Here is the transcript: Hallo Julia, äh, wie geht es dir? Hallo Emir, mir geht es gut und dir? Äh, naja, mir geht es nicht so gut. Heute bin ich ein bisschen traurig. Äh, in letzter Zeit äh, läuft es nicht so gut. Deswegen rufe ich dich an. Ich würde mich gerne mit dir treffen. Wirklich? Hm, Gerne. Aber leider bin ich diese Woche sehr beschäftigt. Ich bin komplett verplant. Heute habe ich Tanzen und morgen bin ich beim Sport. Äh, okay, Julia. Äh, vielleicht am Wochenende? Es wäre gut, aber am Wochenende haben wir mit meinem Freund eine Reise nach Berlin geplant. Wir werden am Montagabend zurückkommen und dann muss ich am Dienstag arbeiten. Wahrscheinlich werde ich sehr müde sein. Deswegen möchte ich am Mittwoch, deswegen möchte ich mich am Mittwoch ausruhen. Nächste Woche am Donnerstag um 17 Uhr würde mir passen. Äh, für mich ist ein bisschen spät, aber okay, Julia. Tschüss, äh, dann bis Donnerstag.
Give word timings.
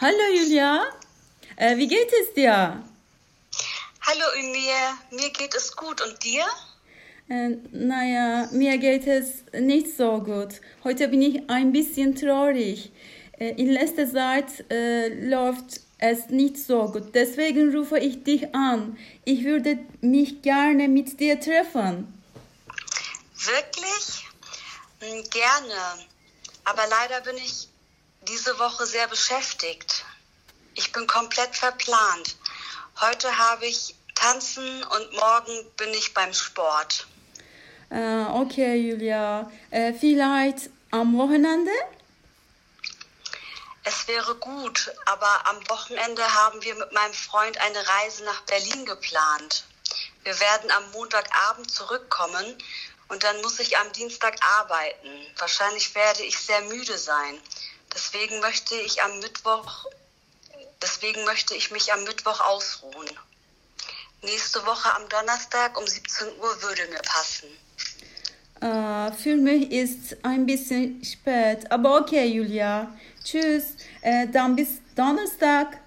Hallo 0.00 0.32
Julia, 0.32 0.84
äh, 1.56 1.76
wie 1.76 1.88
geht 1.88 2.12
es 2.22 2.32
dir? 2.32 2.80
Hallo 4.02 4.24
Emir, 4.38 4.96
mir 5.10 5.30
geht 5.30 5.52
es 5.56 5.74
gut 5.74 6.00
und 6.00 6.22
dir? 6.22 6.44
Äh, 7.28 7.56
naja, 7.72 8.48
mir 8.52 8.78
geht 8.78 9.08
es 9.08 9.42
nicht 9.52 9.96
so 9.96 10.20
gut. 10.20 10.60
Heute 10.84 11.08
bin 11.08 11.20
ich 11.20 11.50
ein 11.50 11.72
bisschen 11.72 12.14
traurig. 12.14 12.92
Äh, 13.38 13.50
in 13.56 13.70
letzter 13.72 14.08
Zeit 14.08 14.70
äh, 14.70 15.08
läuft 15.28 15.80
es 15.98 16.28
nicht 16.28 16.58
so 16.58 16.86
gut. 16.92 17.12
Deswegen 17.14 17.74
rufe 17.76 17.98
ich 17.98 18.22
dich 18.22 18.54
an. 18.54 18.96
Ich 19.24 19.42
würde 19.42 19.80
mich 20.00 20.42
gerne 20.42 20.86
mit 20.86 21.18
dir 21.18 21.40
treffen. 21.40 22.06
Wirklich? 23.34 24.26
Hm, 25.00 25.24
Gerne. 25.30 26.06
Aber 26.64 26.82
leider 26.88 27.20
bin 27.22 27.36
ich 27.38 27.66
diese 28.22 28.58
Woche 28.58 28.86
sehr 28.86 29.06
beschäftigt. 29.08 30.04
Ich 30.74 30.92
bin 30.92 31.06
komplett 31.06 31.54
verplant. 31.56 32.36
Heute 33.00 33.36
habe 33.36 33.66
ich 33.66 33.94
Tanzen 34.14 34.82
und 34.82 35.12
morgen 35.12 35.70
bin 35.76 35.90
ich 35.90 36.12
beim 36.14 36.32
Sport. 36.32 37.06
Äh, 37.90 38.24
okay, 38.24 38.76
Julia. 38.76 39.50
Äh, 39.70 39.92
vielleicht 39.92 40.70
am 40.90 41.16
Wochenende? 41.16 41.70
Es 43.84 44.06
wäre 44.06 44.34
gut, 44.34 44.92
aber 45.06 45.46
am 45.46 45.56
Wochenende 45.68 46.22
haben 46.22 46.62
wir 46.62 46.74
mit 46.74 46.92
meinem 46.92 47.14
Freund 47.14 47.58
eine 47.58 47.78
Reise 47.88 48.24
nach 48.24 48.42
Berlin 48.42 48.84
geplant. 48.84 49.64
Wir 50.24 50.38
werden 50.40 50.70
am 50.70 50.90
Montagabend 50.90 51.70
zurückkommen 51.70 52.58
und 53.08 53.22
dann 53.22 53.40
muss 53.40 53.58
ich 53.60 53.78
am 53.78 53.90
Dienstag 53.92 54.36
arbeiten. 54.60 55.08
Wahrscheinlich 55.38 55.94
werde 55.94 56.22
ich 56.22 56.38
sehr 56.38 56.60
müde 56.62 56.98
sein. 56.98 57.40
Deswegen 57.94 58.40
möchte 58.40 58.74
ich 58.76 59.02
am 59.02 59.18
Mittwoch, 59.20 59.86
deswegen 60.82 61.24
möchte 61.24 61.54
ich 61.54 61.70
mich 61.70 61.92
am 61.92 62.04
Mittwoch 62.04 62.40
ausruhen. 62.40 63.08
Nächste 64.22 64.64
Woche 64.66 64.92
am 64.94 65.08
Donnerstag 65.08 65.78
um 65.78 65.86
17 65.86 66.28
Uhr 66.40 66.62
würde 66.62 66.86
mir 66.90 67.00
passen. 67.02 67.48
Äh, 68.60 69.12
für 69.12 69.36
mich 69.36 69.70
ist 69.70 70.16
ein 70.24 70.44
bisschen 70.44 71.04
spät, 71.04 71.70
aber 71.70 72.00
okay, 72.00 72.26
Julia. 72.26 72.92
Tschüss, 73.22 73.76
äh, 74.02 74.26
dann 74.26 74.56
bis 74.56 74.80
Donnerstag. 74.96 75.78